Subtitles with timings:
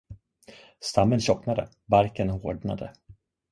[0.79, 2.93] Stammen tjocknade, barken hårdnade.